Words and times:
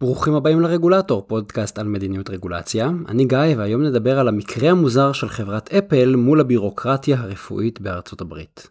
ברוכים 0.00 0.34
הבאים 0.34 0.60
לרגולטור, 0.60 1.24
פודקאסט 1.26 1.78
על 1.78 1.88
מדיניות 1.88 2.30
רגולציה. 2.30 2.90
אני 3.08 3.24
גיא 3.24 3.38
והיום 3.56 3.82
נדבר 3.82 4.18
על 4.18 4.28
המקרה 4.28 4.70
המוזר 4.70 5.12
של 5.12 5.28
חברת 5.28 5.74
אפל 5.74 6.16
מול 6.16 6.40
הבירוקרטיה 6.40 7.20
הרפואית 7.20 7.80
בארצות 7.80 8.20
הברית. 8.20 8.70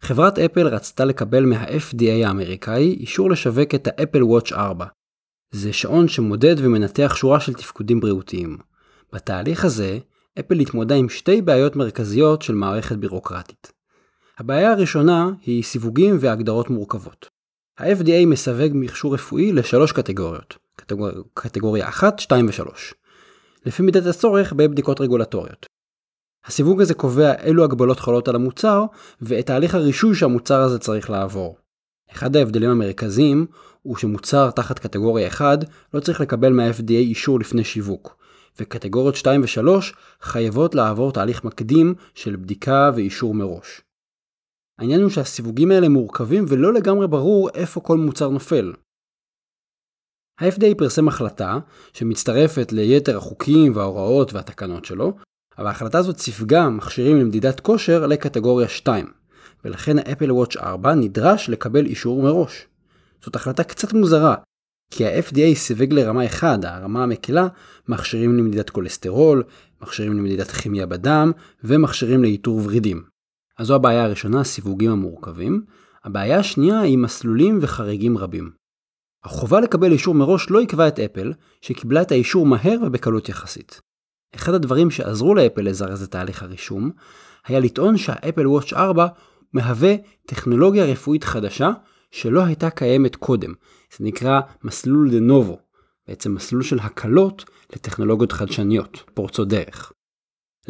חברת 0.00 0.38
אפל 0.38 0.66
רצתה 0.66 1.04
לקבל 1.04 1.44
מה-FDA 1.44 2.26
האמריקאי 2.26 2.96
אישור 3.00 3.30
לשווק 3.30 3.74
את 3.74 3.88
האפל 3.90 4.24
וואץ' 4.24 4.52
4. 4.52 4.86
זה 5.50 5.72
שעון 5.72 6.08
שמודד 6.08 6.56
ומנתח 6.58 7.14
שורה 7.16 7.40
של 7.40 7.54
תפקודים 7.54 8.00
בריאותיים. 8.00 8.58
בתהליך 9.12 9.64
הזה, 9.64 9.98
אפל 10.38 10.58
התמודדה 10.58 10.94
עם 10.94 11.08
שתי 11.08 11.42
בעיות 11.42 11.76
מרכזיות 11.76 12.42
של 12.42 12.54
מערכת 12.54 12.96
בירוקרטית. 12.96 13.72
הבעיה 14.38 14.72
הראשונה 14.72 15.30
היא 15.46 15.62
סיווגים 15.62 16.16
והגדרות 16.20 16.70
מורכבות. 16.70 17.39
ה-FDA 17.80 18.26
מסווג 18.26 18.70
מכשור 18.74 19.14
רפואי 19.14 19.52
לשלוש 19.52 19.92
קטגוריות, 19.92 20.56
קטגור... 20.76 21.08
קטגוריה 21.34 21.88
1, 21.88 22.18
2 22.18 22.46
ו-3, 22.46 22.94
לפי 23.66 23.82
מידת 23.82 24.06
הצורך 24.06 24.52
בבדיקות 24.52 25.00
רגולטוריות. 25.00 25.66
הסיווג 26.46 26.80
הזה 26.80 26.94
קובע 26.94 27.32
אילו 27.44 27.64
הגבלות 27.64 28.00
חלות 28.00 28.28
על 28.28 28.34
המוצר 28.34 28.84
ואת 29.22 29.46
תהליך 29.46 29.74
הרישוי 29.74 30.14
שהמוצר 30.14 30.60
הזה 30.60 30.78
צריך 30.78 31.10
לעבור. 31.10 31.56
אחד 32.12 32.36
ההבדלים 32.36 32.70
המרכזיים 32.70 33.46
הוא 33.82 33.96
שמוצר 33.96 34.50
תחת 34.50 34.78
קטגוריה 34.78 35.28
1 35.28 35.58
לא 35.94 36.00
צריך 36.00 36.20
לקבל 36.20 36.52
מה-FDA 36.52 36.90
אישור 36.90 37.40
לפני 37.40 37.64
שיווק, 37.64 38.16
וקטגוריות 38.60 39.16
2 39.16 39.42
ו-3 39.42 39.82
חייבות 40.22 40.74
לעבור 40.74 41.12
תהליך 41.12 41.44
מקדים 41.44 41.94
של 42.14 42.36
בדיקה 42.36 42.90
ואישור 42.94 43.34
מראש. 43.34 43.80
העניין 44.80 45.02
הוא 45.02 45.10
שהסיווגים 45.10 45.70
האלה 45.70 45.88
מורכבים 45.88 46.44
ולא 46.48 46.72
לגמרי 46.72 47.08
ברור 47.08 47.50
איפה 47.54 47.80
כל 47.80 47.98
מוצר 47.98 48.28
נופל. 48.28 48.72
ה-FDA 50.40 50.78
פרסם 50.78 51.08
החלטה 51.08 51.58
שמצטרפת 51.92 52.72
ליתר 52.72 53.16
החוקים 53.16 53.76
וההוראות 53.76 54.32
והתקנות 54.32 54.84
שלו, 54.84 55.16
אבל 55.58 55.66
ההחלטה 55.66 55.98
הזאת 55.98 56.18
סיווגה 56.18 56.68
מכשירים 56.68 57.16
למדידת 57.16 57.60
כושר 57.60 58.06
לקטגוריה 58.06 58.68
2, 58.68 59.06
ולכן 59.64 59.98
האפל 59.98 60.32
וואץ' 60.32 60.56
4 60.56 60.94
נדרש 60.94 61.48
לקבל 61.48 61.86
אישור 61.86 62.22
מראש. 62.22 62.66
זאת 63.24 63.36
החלטה 63.36 63.64
קצת 63.64 63.92
מוזרה, 63.92 64.34
כי 64.90 65.06
ה-FDA 65.06 65.54
סיווג 65.54 65.92
לרמה 65.92 66.26
1, 66.26 66.64
הרמה 66.64 67.02
המקלה, 67.02 67.48
מכשירים 67.88 68.38
למדידת 68.38 68.70
כולסטרול, 68.70 69.42
מכשירים 69.82 70.12
למדידת 70.12 70.50
כימיה 70.50 70.86
בדם, 70.86 71.32
ומכשירים 71.64 72.22
לאיתור 72.22 72.60
ורידים. 72.64 73.09
אז 73.60 73.66
זו 73.66 73.74
הבעיה 73.74 74.04
הראשונה, 74.04 74.40
הסיווגים 74.40 74.90
המורכבים. 74.90 75.64
הבעיה 76.04 76.38
השנייה 76.38 76.80
היא 76.80 76.98
מסלולים 76.98 77.58
וחריגים 77.62 78.18
רבים. 78.18 78.50
החובה 79.24 79.60
לקבל 79.60 79.92
אישור 79.92 80.14
מראש 80.14 80.50
לא 80.50 80.60
עיכבה 80.60 80.88
את 80.88 80.98
אפל, 80.98 81.32
שקיבלה 81.60 82.02
את 82.02 82.12
האישור 82.12 82.46
מהר 82.46 82.78
ובקלות 82.86 83.28
יחסית. 83.28 83.80
אחד 84.34 84.54
הדברים 84.54 84.90
שעזרו 84.90 85.34
לאפל 85.34 85.62
לזרז 85.62 86.02
את 86.02 86.10
תהליך 86.10 86.42
הרישום, 86.42 86.90
היה 87.46 87.60
לטעון 87.60 87.96
שהאפל 87.96 88.46
וואץ' 88.46 88.72
4 88.72 89.06
מהווה 89.52 89.94
טכנולוגיה 90.26 90.84
רפואית 90.84 91.24
חדשה 91.24 91.70
שלא 92.10 92.44
הייתה 92.44 92.70
קיימת 92.70 93.16
קודם. 93.16 93.54
זה 93.96 94.04
נקרא 94.04 94.40
מסלול 94.64 95.10
דה 95.10 95.20
נובו, 95.20 95.58
בעצם 96.08 96.34
מסלול 96.34 96.62
של 96.62 96.78
הקלות 96.78 97.44
לטכנולוגיות 97.72 98.32
חדשניות, 98.32 99.02
פורצות 99.14 99.48
דרך. 99.48 99.92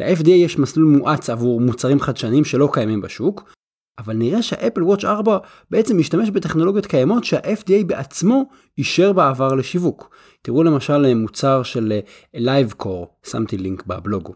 ל-FDA 0.01 0.29
יש 0.29 0.59
מסלול 0.59 0.85
מואץ 0.85 1.29
עבור 1.29 1.61
מוצרים 1.61 1.99
חדשניים 1.99 2.45
שלא 2.45 2.69
קיימים 2.73 3.01
בשוק, 3.01 3.53
אבל 3.99 4.13
נראה 4.13 4.41
שהאפל 4.41 4.83
וואץ' 4.83 5.03
4 5.03 5.37
בעצם 5.71 5.97
משתמש 5.97 6.29
בטכנולוגיות 6.29 6.85
קיימות 6.85 7.23
שה-FDA 7.23 7.85
בעצמו 7.85 8.43
אישר 8.77 9.13
בעבר 9.13 9.55
לשיווק. 9.55 10.15
תראו 10.41 10.63
למשל 10.63 11.13
מוצר 11.13 11.63
של 11.63 11.99
LiveCore, 12.35 13.29
שמתי 13.29 13.57
לינק 13.57 13.85
בבלוג. 13.85 14.33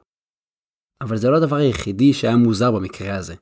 אבל 1.01 1.17
זה 1.17 1.29
לא 1.29 1.37
הדבר 1.37 1.55
היחידי 1.55 2.13
שהיה 2.13 2.35
מוזר 2.35 2.71
במקרה 2.71 3.15
הזה. 3.15 3.35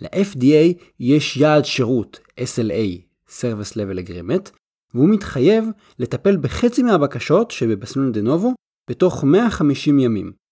ל-FDA 0.00 0.82
יש 1.00 1.36
יעד 1.36 1.64
שירות 1.64 2.20
SLA, 2.40 3.00
Service 3.28 3.72
Level 3.72 4.08
Agreement, 4.08 4.50
והוא 4.94 5.08
מתחייב 5.08 5.64
לטפל 5.98 6.36
בחצי 6.36 6.82
מהבקשות 6.82 7.50
שבמסלול 7.50 8.12
דנובו 8.12 8.54
בתוך 8.90 9.24
150 9.24 9.98
ימים. 9.98 10.45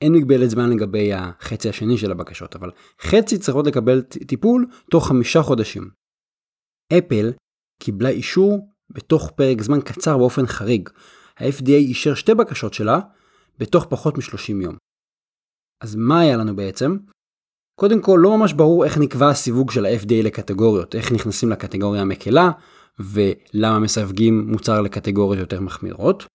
אין 0.00 0.12
מגבלת 0.12 0.50
זמן 0.50 0.70
לגבי 0.70 1.12
החצי 1.12 1.68
השני 1.68 1.98
של 1.98 2.10
הבקשות, 2.10 2.56
אבל 2.56 2.70
חצי 3.00 3.38
צריכות 3.38 3.66
לקבל 3.66 4.02
טיפול 4.02 4.66
תוך 4.90 5.08
חמישה 5.08 5.42
חודשים. 5.42 5.90
אפל 6.98 7.32
קיבלה 7.82 8.08
אישור 8.08 8.68
בתוך 8.90 9.30
פרק 9.30 9.62
זמן 9.62 9.80
קצר 9.80 10.18
באופן 10.18 10.46
חריג. 10.46 10.88
ה-FDA 11.38 11.70
אישר 11.70 12.14
שתי 12.14 12.34
בקשות 12.34 12.74
שלה 12.74 13.00
בתוך 13.58 13.86
פחות 13.90 14.18
מ-30 14.18 14.62
יום. 14.62 14.76
אז 15.82 15.94
מה 15.96 16.20
היה 16.20 16.36
לנו 16.36 16.56
בעצם? 16.56 16.96
קודם 17.80 18.02
כל, 18.02 18.20
לא 18.22 18.38
ממש 18.38 18.52
ברור 18.52 18.84
איך 18.84 18.98
נקבע 18.98 19.28
הסיווג 19.28 19.70
של 19.70 19.86
ה-FDA 19.86 20.24
לקטגוריות, 20.24 20.94
איך 20.94 21.12
נכנסים 21.12 21.48
לקטגוריה 21.48 22.02
המקלה, 22.02 22.50
ולמה 22.98 23.78
מסווגים 23.78 24.50
מוצר 24.50 24.80
לקטגוריות 24.80 25.40
יותר 25.40 25.60
מחמירות. 25.60 26.26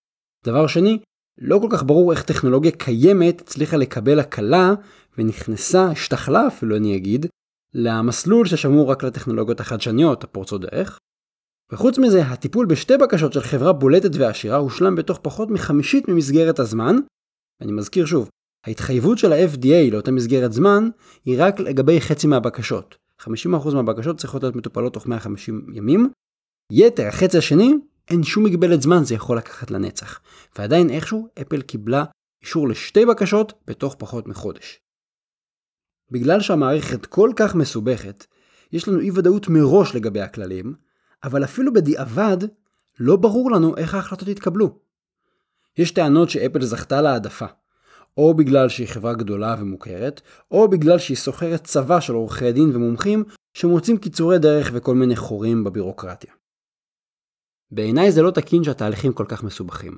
דבר 0.46 0.68
שני, 0.68 1.00
לא 1.38 1.60
כל 1.60 1.68
כך 1.72 1.84
ברור 1.84 2.12
איך 2.12 2.24
טכנולוגיה 2.24 2.72
קיימת 2.72 3.42
הצליחה 3.42 3.78
לקבל 3.78 4.20
הקלה 4.20 4.74
ונכנסה, 5.18 5.86
השתכלה 5.86 6.48
אפילו 6.48 6.76
אני 6.76 6.96
אגיד, 6.98 7.26
למסלול 7.74 8.46
ששמור 8.46 8.92
רק 8.92 9.04
לטכנולוגיות 9.04 9.60
החדשניות, 9.60 10.24
הפורצות 10.24 10.62
דרך. 10.62 11.00
וחוץ 11.72 11.98
מזה, 11.98 12.22
הטיפול 12.22 12.66
בשתי 12.66 12.98
בקשות 12.98 13.34
של 13.34 13.42
חברה 13.42 13.74
בולטת 13.74 14.16
ועשירה 14.16 14.58
הושלם 14.58 14.96
בתוך 14.96 15.20
פחות 15.22 15.50
מחמישית 15.50 16.08
ממסגרת 16.08 16.60
הזמן. 16.60 16.96
אני 17.62 17.72
מזכיר 17.72 18.06
שוב, 18.06 18.30
ההתחייבות 18.68 19.18
של 19.18 19.34
ה-FDA 19.34 19.92
לאותה 19.92 20.12
מסגרת 20.12 20.54
זמן 20.54 20.90
היא 21.26 21.36
רק 21.40 21.60
לגבי 21.60 22.02
חצי 22.02 22.28
מהבקשות. 22.28 22.96
50% 23.22 23.28
מהבקשות 23.74 24.18
צריכות 24.18 24.44
להיות 24.44 24.56
מטופלות 24.56 24.94
תוך 24.94 25.08
150 25.08 25.68
ימים. 25.74 26.10
יתר, 26.72 27.08
החצי 27.08 27.38
השני, 27.38 27.74
אין 28.10 28.24
שום 28.24 28.44
מגבלת 28.44 28.82
זמן, 28.82 29.04
זה 29.04 29.16
יכול 29.16 29.38
לקחת 29.38 29.72
לנצח. 29.72 30.20
ועדיין 30.58 30.90
איכשהו 30.90 31.28
אפל 31.42 31.62
קיבלה 31.62 32.06
אישור 32.42 32.68
לשתי 32.68 33.06
בקשות 33.06 33.54
בתוך 33.68 33.96
פחות 34.00 34.28
מחודש. 34.28 34.80
בגלל 36.12 36.42
שהמערכת 36.42 37.06
כל 37.06 37.32
כך 37.36 37.56
מסובכת, 37.56 38.26
יש 38.72 38.88
לנו 38.88 39.00
אי 39.00 39.12
ודאות 39.12 39.48
מראש 39.50 39.96
לגבי 39.96 40.22
הכללים, 40.22 40.76
אבל 41.24 41.44
אפילו 41.44 41.74
בדיעבד, 41.74 42.38
לא 43.00 43.16
ברור 43.16 43.52
לנו 43.52 43.78
איך 43.78 43.94
ההחלטות 43.94 44.28
יתקבלו. 44.28 44.80
יש 45.78 45.92
טענות 45.92 46.30
שאפל 46.30 46.62
זכתה 46.62 47.02
להעדפה, 47.02 47.46
או 48.18 48.34
בגלל 48.34 48.70
שהיא 48.70 48.88
חברה 48.88 49.14
גדולה 49.14 49.56
ומוכרת, 49.60 50.22
או 50.52 50.68
בגלל 50.68 51.00
שהיא 51.00 51.18
סוחרת 51.18 51.64
צבא 51.64 52.00
של 52.00 52.14
עורכי 52.14 52.52
דין 52.52 52.76
ומומחים 52.76 53.24
שמוצאים 53.54 53.98
קיצורי 53.98 54.40
דרך 54.40 54.72
וכל 54.74 54.96
מיני 54.96 55.16
חורים 55.16 55.64
בבירוקרטיה. 55.64 56.32
בעיניי 57.72 58.12
זה 58.12 58.22
לא 58.22 58.32
תקין 58.32 58.64
שהתהליכים 58.64 59.14
כל 59.14 59.26
כך 59.28 59.44
מסובכים. 59.44 59.98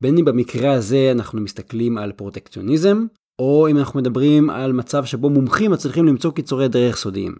בין 0.00 0.18
אם 0.18 0.24
במקרה 0.24 0.72
הזה 0.72 1.08
אנחנו 1.12 1.40
מסתכלים 1.40 1.98
על 1.98 2.12
פרוטקציוניזם, 2.12 3.06
או 3.38 3.68
אם 3.70 3.78
אנחנו 3.78 4.00
מדברים 4.00 4.50
על 4.50 4.72
מצב 4.72 5.04
שבו 5.04 5.30
מומחים 5.30 5.70
מצליחים 5.70 6.06
למצוא 6.06 6.32
קיצורי 6.32 6.68
דרך 6.68 6.96
סודיים. 6.96 7.36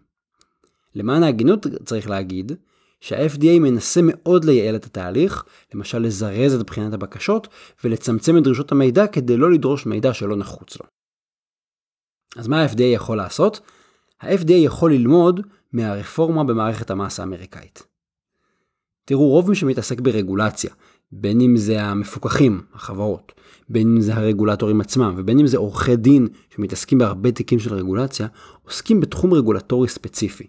למען 0.94 1.22
ההגינות 1.22 1.66
צריך 1.84 2.10
להגיד 2.10 2.52
שה-FDA 3.00 3.60
מנסה 3.60 4.00
מאוד 4.04 4.44
לייעל 4.44 4.76
את 4.76 4.84
התהליך, 4.84 5.44
למשל 5.74 5.98
לזרז 5.98 6.54
את 6.54 6.66
בחינת 6.66 6.92
הבקשות 6.92 7.48
ולצמצם 7.84 8.38
את 8.38 8.42
דרישות 8.42 8.72
המידע 8.72 9.06
כדי 9.06 9.36
לא 9.36 9.50
לדרוש 9.50 9.86
מידע 9.86 10.14
שלא 10.14 10.36
נחוץ 10.36 10.76
לו. 10.80 10.86
אז 12.36 12.48
מה 12.48 12.62
ה-FDA 12.62 12.82
יכול 12.82 13.16
לעשות? 13.16 13.60
ה-FDA 14.20 14.52
יכול 14.52 14.92
ללמוד 14.92 15.40
מהרפורמה 15.72 16.44
במערכת 16.44 16.90
המס 16.90 17.20
האמריקאית. 17.20 17.87
תראו, 19.08 19.28
רוב 19.28 19.50
מי 19.50 19.56
שמתעסק 19.56 20.00
ברגולציה, 20.00 20.70
בין 21.12 21.40
אם 21.40 21.56
זה 21.56 21.82
המפוקחים, 21.82 22.60
החברות, 22.74 23.32
בין 23.68 23.96
אם 23.96 24.00
זה 24.00 24.14
הרגולטורים 24.14 24.80
עצמם, 24.80 25.14
ובין 25.16 25.38
אם 25.38 25.46
זה 25.46 25.58
עורכי 25.58 25.96
דין 25.96 26.28
שמתעסקים 26.54 26.98
בהרבה 26.98 27.32
תיקים 27.32 27.58
של 27.58 27.74
רגולציה, 27.74 28.26
עוסקים 28.64 29.00
בתחום 29.00 29.34
רגולטורי 29.34 29.88
ספציפי. 29.88 30.46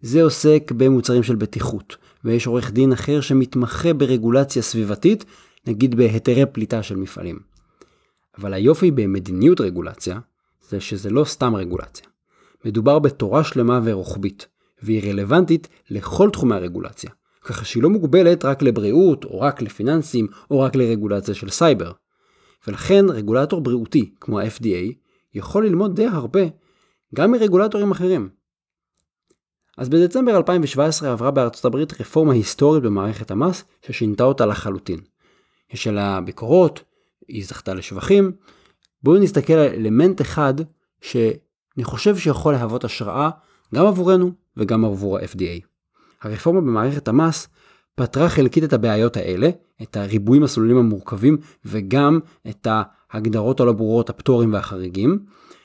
זה 0.00 0.22
עוסק 0.22 0.72
במוצרים 0.76 1.22
של 1.22 1.36
בטיחות, 1.36 1.96
ויש 2.24 2.46
עורך 2.46 2.72
דין 2.72 2.92
אחר 2.92 3.20
שמתמחה 3.20 3.92
ברגולציה 3.92 4.62
סביבתית, 4.62 5.24
נגיד 5.66 5.94
בהיתרי 5.94 6.46
פליטה 6.52 6.82
של 6.82 6.96
מפעלים. 6.96 7.38
אבל 8.38 8.54
היופי 8.54 8.90
במדיניות 8.90 9.60
רגולציה, 9.60 10.18
זה 10.68 10.80
שזה 10.80 11.10
לא 11.10 11.24
סתם 11.24 11.56
רגולציה. 11.56 12.06
מדובר 12.64 12.98
בתורה 12.98 13.44
שלמה 13.44 13.80
ורוחבית, 13.84 14.46
והיא 14.82 15.10
רלוונטית 15.10 15.68
לכל 15.90 16.30
תחומי 16.30 16.54
הרגולציה. 16.54 17.10
ככה 17.48 17.64
שהיא 17.64 17.82
לא 17.82 17.90
מוגבלת 17.90 18.44
רק 18.44 18.62
לבריאות, 18.62 19.24
או 19.24 19.40
רק 19.40 19.62
לפיננסים, 19.62 20.26
או 20.50 20.60
רק 20.60 20.76
לרגולציה 20.76 21.34
של 21.34 21.50
סייבר. 21.50 21.92
ולכן 22.66 23.04
רגולטור 23.08 23.60
בריאותי, 23.60 24.14
כמו 24.20 24.40
ה-FDA, 24.40 24.92
יכול 25.34 25.66
ללמוד 25.66 25.96
די 25.96 26.06
הרבה, 26.06 26.40
גם 27.14 27.32
מרגולטורים 27.32 27.90
אחרים. 27.90 28.28
אז 29.78 29.88
בדצמבר 29.88 30.36
2017 30.36 31.12
עברה 31.12 31.30
בארצות 31.30 31.64
הברית 31.64 32.00
רפורמה 32.00 32.32
היסטורית 32.32 32.82
במערכת 32.82 33.30
המס, 33.30 33.64
ששינתה 33.86 34.24
אותה 34.24 34.46
לחלוטין. 34.46 35.00
יש 35.72 35.86
עליה 35.86 36.20
ביקורות, 36.20 36.82
היא 37.28 37.44
זכתה 37.44 37.74
לשבחים. 37.74 38.32
בואו 39.02 39.18
נסתכל 39.18 39.52
על 39.52 39.74
אלמנט 39.74 40.20
אחד 40.20 40.54
שאני 41.00 41.84
חושב 41.84 42.16
שיכול 42.16 42.52
להוות 42.52 42.84
השראה 42.84 43.30
גם 43.74 43.86
עבורנו 43.86 44.32
וגם 44.56 44.84
עבור 44.84 45.18
ה-FDA. 45.18 45.67
הרפורמה 46.22 46.60
במערכת 46.60 47.08
המס 47.08 47.48
פתרה 47.94 48.28
חלקית 48.28 48.64
את 48.64 48.72
הבעיות 48.72 49.16
האלה, 49.16 49.50
את 49.82 49.96
הריבוי 49.96 50.38
מסלולים 50.38 50.76
המורכבים 50.76 51.36
וגם 51.64 52.20
את 52.48 52.66
ההגדרות 52.70 53.60
הלא 53.60 53.72
ברורות, 53.72 54.10
הפטורים 54.10 54.52
והחריגים, 54.52 55.18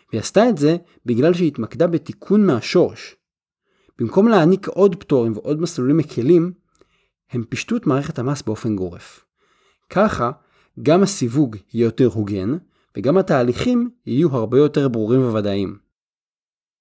והיא 0.09 0.21
עשתה 0.21 0.50
את 0.50 0.57
זה 0.57 0.77
בגלל 1.05 1.33
שהיא 1.33 1.47
התמקדה 1.47 1.88
בתיקון 1.88 2.45
מהשורש. 2.45 3.15
במקום 4.00 4.27
להעניק 4.27 4.67
עוד 4.67 4.95
פטורים 4.95 5.33
ועוד 5.33 5.61
מסלולים 5.61 5.97
מקלים, 5.97 6.51
הם 7.31 7.44
פישטו 7.44 7.75
את 7.75 7.88
מערכת 7.88 8.19
המס 8.19 8.41
באופן 8.41 8.75
גורף. 8.75 9.25
ככה, 9.89 10.31
גם 10.83 11.03
הסיווג 11.03 11.55
יהיה 11.73 11.85
יותר 11.85 12.07
הוגן, 12.07 12.57
וגם 12.97 13.17
התהליכים 13.17 13.89
יהיו 14.05 14.35
הרבה 14.35 14.57
יותר 14.57 14.88
ברורים 14.88 15.21
וודאיים. 15.21 15.77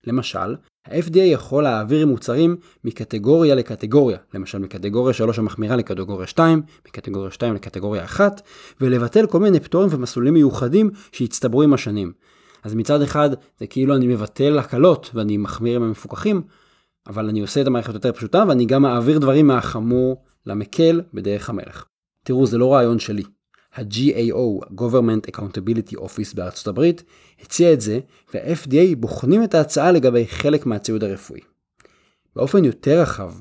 למשל, 0.06 0.56
ה-FDA 0.86 1.18
יכול 1.18 1.62
להעביר 1.62 2.06
מוצרים 2.06 2.56
מקטגוריה 2.84 3.54
לקטגוריה, 3.54 4.18
למשל 4.34 4.58
מקטגוריה 4.58 5.14
3 5.14 5.38
המחמירה 5.38 5.76
לקטגוריה 5.76 6.26
2, 6.26 6.62
מקטגוריה 6.88 7.30
2 7.30 7.54
לקטגוריה 7.54 8.04
1, 8.04 8.42
ולבטל 8.80 9.26
כל 9.26 9.40
מיני 9.40 9.60
פטורים 9.60 9.88
ומסלולים 9.92 10.34
מיוחדים 10.34 10.90
שהצטברו 11.12 11.62
עם 11.62 11.74
השנים. 11.74 12.12
אז 12.62 12.74
מצד 12.74 13.02
אחד 13.02 13.30
זה 13.58 13.66
כאילו 13.66 13.96
אני 13.96 14.06
מבטל 14.06 14.58
הקלות 14.58 15.10
ואני 15.14 15.36
מחמיר 15.36 15.76
עם 15.76 15.82
המפוקחים, 15.82 16.42
אבל 17.06 17.28
אני 17.28 17.40
עושה 17.40 17.60
את 17.60 17.66
המערכת 17.66 17.94
יותר 17.94 18.12
פשוטה 18.12 18.44
ואני 18.48 18.64
גם 18.64 18.82
מעביר 18.82 19.18
דברים 19.18 19.46
מהחמור 19.46 20.22
למקל 20.46 21.00
בדרך 21.14 21.50
המלך. 21.50 21.84
תראו, 22.24 22.46
זה 22.46 22.58
לא 22.58 22.72
רעיון 22.74 22.98
שלי. 22.98 23.22
ה-GAO, 23.74 24.66
Government 24.74 25.30
Accountability 25.30 25.96
Office 25.96 26.34
בארצות 26.34 26.66
הברית, 26.66 27.02
הציע 27.40 27.72
את 27.72 27.80
זה, 27.80 28.00
וה-FDA 28.34 28.96
בוחנים 28.96 29.44
את 29.44 29.54
ההצעה 29.54 29.92
לגבי 29.92 30.26
חלק 30.26 30.66
מהציוד 30.66 31.04
הרפואי. 31.04 31.40
באופן 32.36 32.64
יותר 32.64 33.00
רחב, 33.00 33.32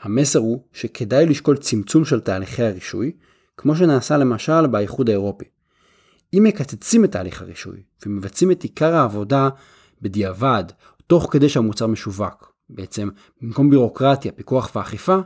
המסר 0.00 0.38
הוא 0.38 0.64
שכדאי 0.72 1.26
לשקול 1.26 1.56
צמצום 1.56 2.04
של 2.04 2.20
תהליכי 2.20 2.62
הרישוי, 2.62 3.12
כמו 3.56 3.76
שנעשה 3.76 4.16
למשל 4.16 4.66
באיחוד 4.66 5.08
האירופי. 5.08 5.44
אם 6.34 6.42
מקצצים 6.42 7.04
את 7.04 7.12
תהליך 7.12 7.42
הרישוי 7.42 7.82
ומבצעים 8.06 8.50
את 8.50 8.62
עיקר 8.62 8.94
העבודה 8.94 9.48
בדיעבד, 10.02 10.64
תוך 11.06 11.28
כדי 11.32 11.48
שהמוצר 11.48 11.86
משווק, 11.86 12.54
בעצם 12.70 13.08
במקום 13.42 13.70
בירוקרטיה, 13.70 14.32
פיקוח 14.32 14.76
ואכיפה, 14.76 15.18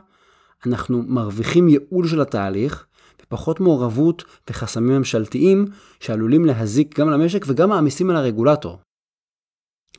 אנחנו 0.65 1.03
מרוויחים 1.07 1.69
ייעול 1.69 2.07
של 2.07 2.21
התהליך 2.21 2.85
ופחות 3.23 3.59
מעורבות 3.59 4.23
וחסמים 4.49 4.97
ממשלתיים 4.97 5.65
שעלולים 5.99 6.45
להזיק 6.45 6.99
גם 6.99 7.09
למשק 7.09 7.45
וגם 7.47 7.69
מעמיסים 7.69 8.09
על 8.09 8.15
הרגולטור. 8.15 8.79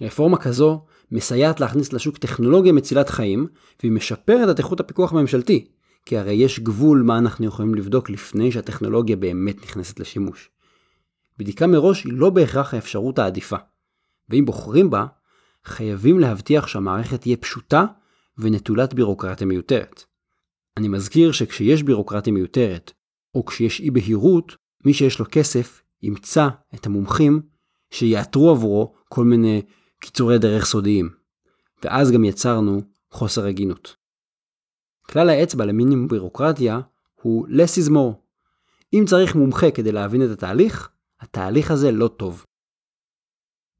רפורמה 0.01 0.39
כזו 0.39 0.85
מסייעת 1.13 1.61
להכניס 1.61 1.93
לשוק 1.93 2.19
טכנולוגיה 2.19 2.73
מצילת 2.73 3.09
חיים 3.09 3.47
והיא 3.81 3.93
משפרת 3.93 4.51
את 4.51 4.59
איכות 4.59 4.81
הפיקוח 4.81 5.13
הממשלתי, 5.13 5.69
כי 6.07 6.19
הרי 6.19 6.33
יש 6.33 6.61
גבול 6.61 7.03
מה 7.03 7.19
אנחנו 7.19 7.47
יכולים 7.47 7.75
לבדוק 7.75 8.11
לפני 8.11 8.53
שהטכנולוגיה 8.53 9.17
באמת 9.17 9.63
נכנסת 9.63 10.01
לשימוש. 10.01 10.51
בדיקה 11.39 11.67
מראש 11.67 12.05
היא 12.05 12.13
לא 12.13 12.31
בהכרח 12.31 12.75
האפשרות 12.75 13.19
העדיפה, 13.19 13.57
ואם 14.29 14.45
בוחרים 14.45 14.91
בה, 14.91 15.07
חייבים 15.65 16.21
להבטיח 16.21 16.67
שהמערכת 16.67 17.21
תהיה 17.21 17.37
פשוטה 17.37 17.85
ונטולת 18.39 18.95
בירוקרטיה 18.95 19.47
מיותרת. 19.47 20.05
אני 20.77 20.89
מזכיר 20.89 21.33
שכשיש 21.33 21.83
בירוקרטיה 21.83 22.33
מיותרת, 22.33 22.93
או 23.35 23.45
כשיש 23.45 23.81
אי 23.81 23.91
בהירות, 23.91 24.57
מי 24.85 24.95
שיש 24.95 25.19
לו 25.19 25.27
כסף 25.31 25.83
ימצא 26.03 26.49
את 26.75 26.87
המומחים 26.87 27.41
שיאתרו 27.91 28.51
עבורו 28.51 28.95
כל 29.09 29.25
מיני 29.25 29.63
קיצורי 30.01 30.39
דרך 30.39 30.65
סודיים. 30.65 31.11
ואז 31.85 32.11
גם 32.11 32.25
יצרנו 32.25 32.81
חוסר 33.11 33.47
הגינות. 33.47 33.97
כלל 35.03 35.31
האצבע 35.31 35.65
למינימום 35.65 36.09
בירוקרטיה 36.09 36.81
הוא 37.23 37.49
less 37.49 37.85
is 37.85 37.91
more. 37.91 38.15
אם 38.93 39.05
צריך 39.07 39.35
מומחה 39.35 39.71
כדי 39.71 39.93
להבין 39.93 40.25
את 40.25 40.31
התהליך, 40.31 40.91
התהליך 41.21 41.71
הזה 41.71 41.93
לא 41.93 42.09
טוב. 42.09 42.45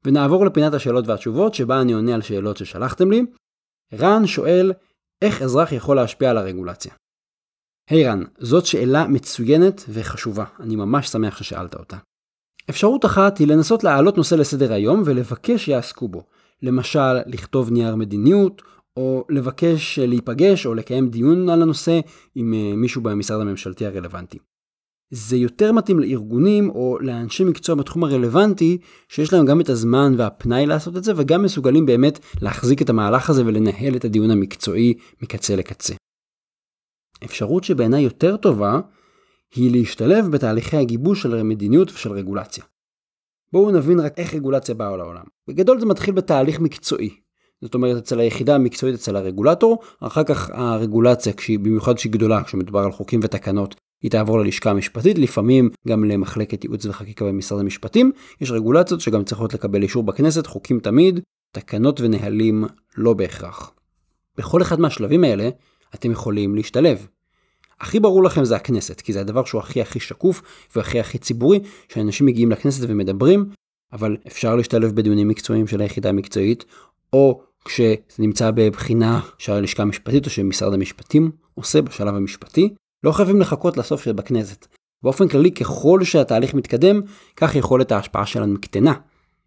ונעבור 0.05 0.45
לפינת 0.45 0.73
השאלות 0.73 1.07
והתשובות 1.07 1.53
שבה 1.53 1.81
אני 1.81 1.93
עונה 1.93 2.15
על 2.15 2.21
שאלות 2.21 2.57
ששלחתם 2.57 3.11
לי. 3.11 3.25
רן 3.93 4.27
שואל 4.27 4.73
איך 5.21 5.41
אזרח 5.41 5.71
יכול 5.71 5.95
להשפיע 5.95 6.29
על 6.29 6.37
הרגולציה. 6.37 6.93
היי 7.89 8.05
רן, 8.07 8.23
זאת 8.39 8.65
שאלה 8.65 9.07
מצוינת 9.07 9.83
וחשובה, 9.89 10.45
אני 10.59 10.75
ממש 10.75 11.07
שמח 11.07 11.37
ששאלת 11.37 11.75
אותה. 11.75 11.97
אפשרות 12.69 13.05
אחת 13.05 13.37
היא 13.37 13.47
לנסות 13.47 13.83
להעלות 13.83 14.17
נושא 14.17 14.35
לסדר 14.35 14.73
היום 14.73 15.03
ולבקש 15.05 15.65
שיעסקו 15.65 16.07
בו. 16.07 16.23
למשל, 16.61 17.17
לכתוב 17.25 17.71
נייר 17.71 17.95
מדיניות, 17.95 18.61
או 18.97 19.25
לבקש 19.29 19.99
להיפגש 19.99 20.65
או 20.65 20.73
לקיים 20.73 21.09
דיון 21.09 21.49
על 21.49 21.61
הנושא 21.61 21.99
עם 22.35 22.53
אה, 22.53 22.75
מישהו 22.75 23.01
במשרד 23.01 23.41
הממשלתי 23.41 23.85
הרלוונטי. 23.85 24.37
זה 25.11 25.37
יותר 25.37 25.71
מתאים 25.71 25.99
לארגונים 25.99 26.69
או 26.69 26.97
לאנשי 27.01 27.43
מקצוע 27.43 27.75
בתחום 27.75 28.03
הרלוונטי, 28.03 28.77
שיש 29.09 29.33
להם 29.33 29.45
גם 29.45 29.61
את 29.61 29.69
הזמן 29.69 30.13
והפנאי 30.17 30.65
לעשות 30.65 30.97
את 30.97 31.03
זה, 31.03 31.13
וגם 31.15 31.43
מסוגלים 31.43 31.85
באמת 31.85 32.19
להחזיק 32.41 32.81
את 32.81 32.89
המהלך 32.89 33.29
הזה 33.29 33.45
ולנהל 33.45 33.95
את 33.95 34.05
הדיון 34.05 34.31
המקצועי 34.31 34.93
מקצה 35.21 35.55
לקצה. 35.55 35.93
אפשרות 37.23 37.63
שבעיניי 37.63 38.03
יותר 38.03 38.37
טובה, 38.37 38.79
היא 39.55 39.71
להשתלב 39.71 40.25
בתהליכי 40.31 40.77
הגיבוש 40.77 41.21
של 41.21 41.43
מדיניות 41.43 41.91
ושל 41.91 42.11
רגולציה. 42.11 42.63
בואו 43.53 43.71
נבין 43.71 43.99
רק 43.99 44.19
איך 44.19 44.33
רגולציה 44.33 44.75
באה 44.75 44.97
לעולם. 44.97 45.23
בגדול 45.47 45.79
זה 45.79 45.85
מתחיל 45.85 46.13
בתהליך 46.13 46.59
מקצועי. 46.59 47.09
זאת 47.61 47.73
אומרת 47.73 47.97
אצל 47.97 48.19
היחידה 48.19 48.55
המקצועית 48.55 48.95
אצל 48.95 49.15
הרגולטור, 49.15 49.79
אחר 49.99 50.23
כך 50.23 50.49
הרגולציה, 50.53 51.33
כשהיא, 51.33 51.59
במיוחד 51.59 51.95
כשהיא 51.95 52.11
גדולה, 52.11 52.43
כשמדובר 52.43 52.79
על 52.79 52.91
חוקים 52.91 53.19
ותקנות, 53.23 53.75
היא 54.01 54.11
תעבור 54.11 54.39
ללשכה 54.39 54.71
המשפטית, 54.71 55.17
לפעמים 55.17 55.69
גם 55.87 56.03
למחלקת 56.03 56.63
ייעוץ 56.63 56.85
וחקיקה 56.85 57.25
במשרד 57.25 57.59
המשפטים. 57.59 58.11
יש 58.41 58.51
רגולציות 58.51 59.01
שגם 59.01 59.23
צריכות 59.23 59.53
לקבל 59.53 59.83
אישור 59.83 60.03
בכנסת, 60.03 60.47
חוקים 60.47 60.79
תמיד, 60.79 61.19
תקנות 61.51 62.01
ונהלים 62.01 62.63
לא 62.97 63.13
בהכרח. 63.13 63.73
בכל 64.37 64.61
אחד 64.61 64.79
מהשלבים 64.79 65.23
האלה 65.23 65.49
אתם 65.95 66.11
יכולים 66.11 66.55
להשתלב. 66.55 67.07
הכי 67.79 67.99
ברור 67.99 68.23
לכם 68.23 68.45
זה 68.45 68.55
הכנסת, 68.55 69.01
כי 69.01 69.13
זה 69.13 69.21
הדבר 69.21 69.45
שהוא 69.45 69.61
הכי 69.61 69.81
הכי 69.81 69.99
שקוף 69.99 70.41
והכי 70.75 70.99
הכי 70.99 71.17
ציבורי, 71.17 71.59
שאנשים 71.89 72.25
מגיעים 72.25 72.51
לכנסת 72.51 72.83
ומדברים, 72.87 73.45
אבל 73.93 74.17
אפשר 74.27 74.55
להשתלב 74.55 74.95
בדיונים 74.95 75.27
מקצועיים 75.27 75.67
של 75.67 75.81
היחידה 75.81 76.09
המקצועית, 76.09 76.65
או 77.13 77.41
כשזה 77.65 77.95
נמצא 78.19 78.51
בבחינה 78.51 79.19
של 79.37 79.51
הלשכה 79.51 79.83
המשפטית 79.83 80.25
או 80.25 80.29
שמשרד 80.29 80.73
המשפטים 80.73 81.31
עושה 81.55 81.81
בשלב 81.81 82.15
המשפטי, 82.15 82.73
לא 83.03 83.11
חייבים 83.11 83.41
לחכות 83.41 83.77
לסוף 83.77 84.03
של 84.03 84.13
בכנסת. 84.13 84.67
באופן 85.03 85.27
כללי, 85.27 85.51
ככל 85.51 85.99
שהתהליך 86.03 86.53
מתקדם, 86.53 87.01
כך 87.35 87.55
יכולת 87.55 87.91
ההשפעה 87.91 88.25
שלנו 88.25 88.53
מקטנה, 88.53 88.93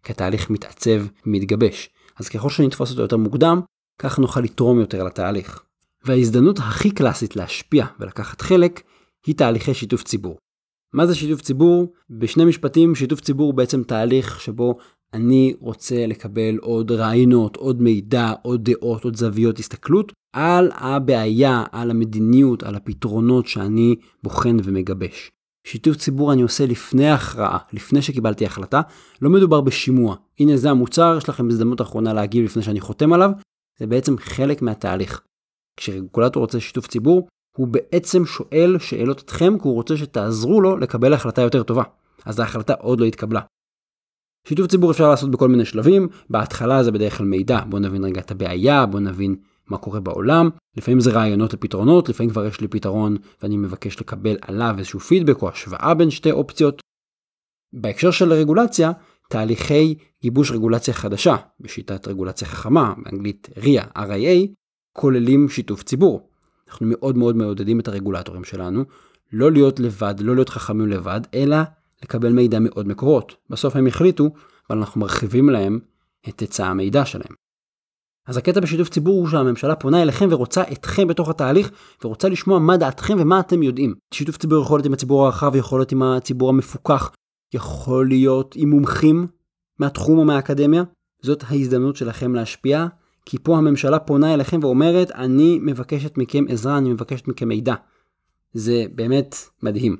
כי 0.03 0.11
התהליך 0.11 0.49
מתעצב 0.49 1.05
ומתגבש. 1.25 1.89
אז 2.19 2.29
ככל 2.29 2.49
שנתפוס 2.49 2.91
אותו 2.91 3.01
יותר 3.01 3.17
מוקדם, 3.17 3.61
כך 3.99 4.19
נוכל 4.19 4.39
לתרום 4.39 4.79
יותר 4.79 5.03
לתהליך. 5.03 5.64
וההזדמנות 6.05 6.59
הכי 6.59 6.91
קלאסית 6.91 7.35
להשפיע 7.35 7.85
ולקחת 7.99 8.41
חלק, 8.41 8.81
היא 9.25 9.35
תהליכי 9.35 9.73
שיתוף 9.73 10.03
ציבור. 10.03 10.37
מה 10.93 11.07
זה 11.07 11.15
שיתוף 11.15 11.41
ציבור? 11.41 11.93
בשני 12.09 12.45
משפטים, 12.45 12.95
שיתוף 12.95 13.21
ציבור 13.21 13.45
הוא 13.45 13.53
בעצם 13.53 13.83
תהליך 13.83 14.41
שבו 14.41 14.75
אני 15.13 15.53
רוצה 15.59 16.07
לקבל 16.07 16.57
עוד 16.61 16.91
רעיונות, 16.91 17.55
עוד 17.55 17.81
מידע, 17.81 18.33
עוד 18.41 18.69
דעות, 18.69 19.03
עוד 19.03 19.15
זוויות 19.15 19.59
הסתכלות 19.59 20.11
על 20.33 20.71
הבעיה, 20.73 21.63
על 21.71 21.91
המדיניות, 21.91 22.63
על 22.63 22.75
הפתרונות 22.75 23.47
שאני 23.47 23.95
בוחן 24.23 24.57
ומגבש. 24.63 25.31
שיתוף 25.67 25.97
ציבור 25.97 26.33
אני 26.33 26.41
עושה 26.41 26.65
לפני 26.65 27.09
הכרעה, 27.09 27.57
לפני 27.73 28.01
שקיבלתי 28.01 28.45
החלטה, 28.45 28.81
לא 29.21 29.29
מדובר 29.29 29.61
בשימוע. 29.61 30.15
הנה 30.39 30.57
זה 30.57 30.69
המוצר, 30.69 31.15
יש 31.17 31.29
לכם 31.29 31.47
הזדמנות 31.49 31.81
אחרונה 31.81 32.13
להגיב 32.13 32.45
לפני 32.45 32.63
שאני 32.63 32.79
חותם 32.79 33.13
עליו, 33.13 33.31
זה 33.79 33.87
בעצם 33.87 34.17
חלק 34.17 34.61
מהתהליך. 34.61 35.21
כשרגולטור 35.77 36.41
רוצה 36.41 36.59
שיתוף 36.59 36.87
ציבור, 36.87 37.27
הוא 37.57 37.67
בעצם 37.67 38.25
שואל 38.25 38.79
שאלות 38.79 39.21
אתכם, 39.21 39.59
כי 39.59 39.67
הוא 39.67 39.73
רוצה 39.73 39.97
שתעזרו 39.97 40.61
לו 40.61 40.77
לקבל 40.77 41.13
החלטה 41.13 41.41
יותר 41.41 41.63
טובה. 41.63 41.83
אז 42.25 42.39
ההחלטה 42.39 42.73
עוד 42.73 42.99
לא 42.99 43.05
התקבלה. 43.05 43.41
שיתוף 44.47 44.67
ציבור 44.67 44.91
אפשר 44.91 45.09
לעשות 45.09 45.31
בכל 45.31 45.49
מיני 45.49 45.65
שלבים, 45.65 46.07
בהתחלה 46.29 46.83
זה 46.83 46.91
בדרך 46.91 47.17
כלל 47.17 47.25
מידע, 47.25 47.59
בוא 47.69 47.79
נבין 47.79 48.03
רגע 48.03 48.21
את 48.21 48.31
הבעיה, 48.31 48.85
בוא 48.85 48.99
נבין 48.99 49.35
מה 49.67 49.77
קורה 49.77 49.99
בעולם, 49.99 50.49
לפעמים 50.77 50.99
זה 50.99 51.11
רעיונות 51.11 51.53
לפתרונות, 51.53 52.09
לפעמים 52.09 52.29
כבר 52.29 52.45
יש 52.45 52.61
לי 52.61 52.67
פתרון 52.67 53.17
ואני 53.41 53.57
מבקש 53.57 54.01
לקבל 54.01 54.37
עליו 54.41 54.75
איזשהו 54.77 54.99
פידבק 54.99 55.41
או 55.41 55.49
השוואה 55.49 55.93
בין 55.93 56.09
שתי 56.09 56.31
אופציות. 56.31 56.81
בהקשר 57.73 58.11
של 58.11 58.33
רגולציה, 58.33 58.91
תהליכי 59.29 59.95
גיבוש 60.21 60.51
רגולציה 60.51 60.93
חדשה, 60.93 61.35
בשיטת 61.59 62.07
רגולציה 62.07 62.47
חכמה, 62.47 62.93
באנגלית 63.03 63.49
RIA, 63.55 63.97
RIA, 63.97 64.47
כוללים 64.97 65.49
שיתוף 65.49 65.83
ציבור. 65.83 66.29
אנחנו 66.67 66.85
מאוד 66.89 67.17
מאוד 67.17 67.35
מעודדים 67.35 67.79
את 67.79 67.87
הרגולטורים 67.87 68.43
שלנו 68.43 68.83
לא 69.33 69.51
להיות 69.51 69.79
לבד, 69.79 70.15
לא 70.19 70.35
להיות 70.35 70.49
חכמים 70.49 70.87
לבד, 70.87 71.21
אלא 71.33 71.57
לקבל 72.03 72.33
מידע 72.33 72.59
מעוד 72.59 72.87
מקורות. 72.87 73.35
בסוף 73.49 73.75
הם 73.75 73.87
החליטו, 73.87 74.29
אבל 74.69 74.77
אנחנו 74.77 75.01
מרחיבים 75.01 75.49
להם 75.49 75.79
את 76.29 76.39
היצע 76.39 76.67
המידע 76.67 77.05
שלהם. 77.05 77.33
אז 78.27 78.37
הקטע 78.37 78.59
בשיתוף 78.59 78.89
ציבור 78.89 79.19
הוא 79.19 79.27
שהממשלה 79.27 79.75
פונה 79.75 80.01
אליכם 80.01 80.27
ורוצה 80.31 80.63
אתכם 80.71 81.07
בתוך 81.07 81.29
התהליך, 81.29 81.71
ורוצה 82.03 82.29
לשמוע 82.29 82.59
מה 82.59 82.77
דעתכם 82.77 83.17
ומה 83.19 83.39
אתם 83.39 83.63
יודעים. 83.63 83.95
שיתוף 84.13 84.37
ציבור 84.37 84.63
יכול 84.63 84.77
להיות 84.77 84.85
עם 84.85 84.93
הציבור 84.93 85.25
הרחב, 85.25 85.55
יכול 85.55 85.79
להיות 85.79 85.91
עם 85.91 86.03
הציבור 86.03 86.49
המפוקח, 86.49 87.11
יכול 87.53 88.07
להיות 88.07 88.55
עם 88.57 88.69
מומחים 88.69 89.27
מהתחום 89.79 90.17
או 90.17 90.25
מהאקדמיה. 90.25 90.83
זאת 91.21 91.43
ההזדמנות 91.47 91.95
שלכם 91.95 92.35
להשפיע, 92.35 92.87
כי 93.25 93.37
פה 93.43 93.57
הממשלה 93.57 93.99
פונה 93.99 94.33
אליכם 94.33 94.59
ואומרת, 94.61 95.11
אני 95.11 95.59
מבקשת 95.61 96.17
מכם 96.17 96.45
עזרה, 96.49 96.77
אני 96.77 96.89
מבקשת 96.89 97.27
מכם 97.27 97.47
מידע. 97.47 97.75
זה 98.53 98.85
באמת 98.95 99.35
מדהים. 99.63 99.97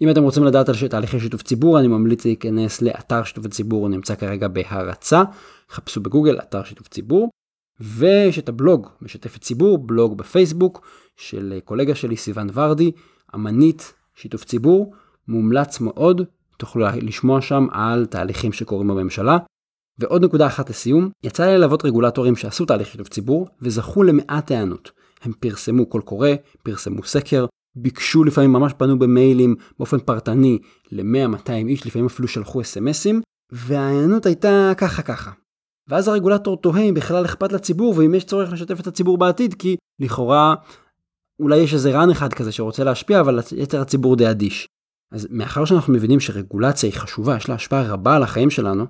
אם 0.00 0.10
אתם 0.10 0.22
רוצים 0.22 0.44
לדעת 0.44 0.68
על 0.68 0.74
תהליכי 0.90 1.20
שיתוף 1.20 1.42
ציבור, 1.42 1.78
אני 1.78 1.88
ממליץ 1.88 2.24
להיכנס 2.24 2.82
לאתר 2.82 3.24
שיתוף 3.24 3.46
הציבור, 3.46 3.80
הוא 3.80 3.90
נמצא 3.90 4.14
כרגע 4.14 4.48
בהרצה, 4.48 5.22
חפשו 5.70 6.00
בגוגל 6.00 6.38
אתר 6.38 6.64
שיתוף 6.64 6.88
ציבור, 6.88 7.30
ויש 7.80 8.38
את 8.38 8.48
הבלוג 8.48 8.88
משתפת 9.00 9.40
ציבור, 9.40 9.78
בלוג 9.78 10.18
בפייסבוק 10.18 10.86
של 11.16 11.58
קולגה 11.64 11.94
שלי 11.94 12.16
סיוון 12.16 12.48
ורדי, 12.52 12.92
אמנית 13.34 13.94
שיתוף 14.14 14.44
ציבור, 14.44 14.94
מומלץ 15.28 15.80
מאוד, 15.80 16.22
תוכלו 16.56 16.86
לשמוע 17.02 17.40
שם 17.40 17.66
על 17.70 18.06
תהליכים 18.06 18.52
שקורים 18.52 18.88
בממשלה. 18.88 19.38
ועוד 19.98 20.24
נקודה 20.24 20.46
אחת 20.46 20.70
לסיום, 20.70 21.10
יצא 21.22 21.46
לי 21.46 21.58
ללוות 21.58 21.84
רגולטורים 21.84 22.36
שעשו 22.36 22.64
תהליך 22.64 22.88
שיתוף 22.88 23.08
ציבור 23.08 23.48
וזכו 23.62 24.02
למעט 24.02 24.50
הענות. 24.50 24.90
הם 25.22 25.32
פרסמו 25.40 25.86
קול 25.86 26.02
קורא, 26.02 26.28
פרסמו 26.62 27.04
סקר, 27.04 27.46
ביקשו 27.76 28.24
לפעמים, 28.24 28.52
ממש 28.52 28.72
פנו 28.78 28.98
במיילים 28.98 29.54
באופן 29.78 29.98
פרטני 29.98 30.58
ל-100-200 30.92 31.50
איש, 31.50 31.86
לפעמים 31.86 32.06
אפילו 32.06 32.28
שלחו 32.28 32.60
אס.אם.אסים, 32.60 33.20
וההיענות 33.52 34.26
הייתה 34.26 34.72
ככה 34.76 35.02
ככה. 35.02 35.30
ואז 35.88 36.08
הרגולטור 36.08 36.56
תוהה 36.56 36.82
אם 36.82 36.94
בכלל 36.94 37.24
אכפת 37.24 37.52
לציבור 37.52 37.94
ואם 37.96 38.14
יש 38.14 38.24
צורך 38.24 38.52
לשתף 38.52 38.80
את 38.80 38.86
הציבור 38.86 39.18
בעתיד, 39.18 39.54
כי 39.54 39.76
לכאורה 40.00 40.54
אולי 41.40 41.56
יש 41.56 41.74
איזה 41.74 41.92
רן 41.92 42.10
אחד 42.10 42.32
כזה 42.32 42.52
שרוצה 42.52 42.84
להשפיע, 42.84 43.20
אבל 43.20 43.38
יתר 43.56 43.80
הציבור 43.80 44.16
די 44.16 44.30
אדיש. 44.30 44.68
אז 45.12 45.28
מאחר 45.30 45.64
שאנחנו 45.64 45.92
מבינים 45.92 46.20
שרגולציה 46.20 46.90
היא 46.90 46.98
חשובה, 46.98 47.36
יש 47.36 47.48
לה 47.48 47.54
השפעה 47.54 47.92
רבה 47.92 48.16
על 48.16 48.22
החיים 48.22 48.50
שלנו, 48.50 48.86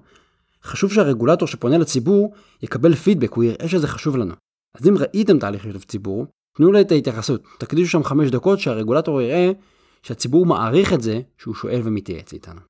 חשוב 0.64 0.92
שהרגולטור 0.92 1.48
שפונה 1.48 1.78
לציבור 1.78 2.32
יקבל 2.62 2.94
פידבק, 2.94 3.32
הוא 3.32 3.44
יראה 3.44 3.68
שזה 3.68 3.88
חשוב 3.88 4.16
לנו. 4.16 4.34
אז 4.74 4.88
אם 4.88 4.94
ראיתם 4.98 5.38
תהליך 5.38 5.62
שיתוף 5.62 5.84
ציבור, 5.84 6.26
תנו 6.56 6.72
לו 6.72 6.80
את 6.80 6.92
ההתייחסות, 6.92 7.42
תקדישו 7.58 7.90
שם 7.90 8.04
חמש 8.04 8.30
דקות 8.30 8.58
שהרגולטור 8.58 9.22
יראה 9.22 9.52
שהציבור 10.02 10.46
מעריך 10.46 10.92
את 10.92 11.02
זה 11.02 11.20
שהוא 11.38 11.54
שואל 11.54 11.80
ומתייעץ 11.84 12.32
איתנו. 12.32 12.60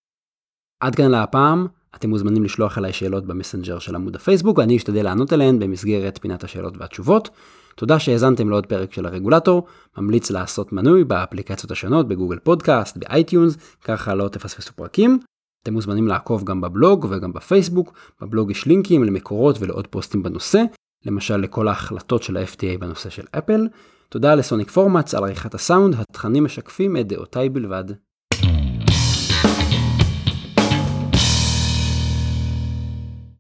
עד 0.80 0.94
כאן 0.94 1.10
להפעם, 1.10 1.66
אתם 1.94 2.10
מוזמנים 2.10 2.44
לשלוח 2.44 2.78
אליי 2.78 2.92
שאלות 2.92 3.26
במסנג'ר 3.26 3.78
של 3.78 3.94
עמוד 3.94 4.16
הפייסבוק 4.16 4.58
ואני 4.58 4.76
אשתדל 4.76 5.02
לענות 5.02 5.32
עליהן 5.32 5.58
במסגרת 5.58 6.18
פינת 6.22 6.44
השאלות 6.44 6.76
והתשובות. 6.76 7.30
תודה 7.76 7.98
שהאזנתם 7.98 8.48
לעוד 8.48 8.66
פרק 8.66 8.92
של 8.92 9.06
הרגולטור, 9.06 9.66
ממליץ 9.98 10.30
לעשות 10.30 10.72
מנוי 10.72 11.04
באפליקציות 11.04 11.70
השונות 11.70 12.08
ב 12.09 12.13
Google 12.13 12.38
Podcast, 12.38 12.97
ב 12.97 13.04
iTunes, 13.04 13.56
ככה 13.84 14.14
לא 14.14 14.28
תפספסו 14.28 14.72
פרקים. 14.72 15.18
אתם 15.64 15.73
מוזמנים 15.73 16.09
לעקוב 16.09 16.44
גם 16.44 16.61
בבלוג 16.61 17.06
וגם 17.11 17.33
בפייסבוק, 17.33 17.92
בבלוג 18.21 18.50
יש 18.50 18.66
לינקים 18.66 19.04
למקורות 19.04 19.56
ולעוד 19.61 19.87
פוסטים 19.87 20.23
בנושא, 20.23 20.62
למשל 21.06 21.37
לכל 21.37 21.68
ההחלטות 21.68 22.23
של 22.23 22.37
ה-FTA 22.37 22.78
בנושא 22.80 23.11
של 23.11 23.25
אפל. 23.38 23.68
תודה 24.09 24.35
לסוניק 24.35 24.71
פורמאץ 24.71 25.14
על 25.14 25.25
עריכת 25.25 25.54
הסאונד, 25.54 25.94
התכנים 25.94 26.44
משקפים 26.44 26.97
את 26.97 27.06
דעותיי 27.06 27.49
בלבד. 27.49 27.85